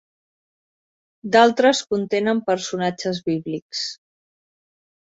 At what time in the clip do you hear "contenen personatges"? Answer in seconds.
1.93-3.25